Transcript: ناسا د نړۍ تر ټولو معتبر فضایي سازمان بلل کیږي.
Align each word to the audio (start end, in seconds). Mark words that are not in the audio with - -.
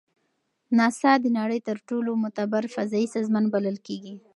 ناسا 0.77 1.11
د 1.23 1.25
نړۍ 1.39 1.59
تر 1.67 1.77
ټولو 1.87 2.11
معتبر 2.21 2.63
فضایي 2.75 3.07
سازمان 3.15 3.45
بلل 3.53 3.77
کیږي. 3.87 4.15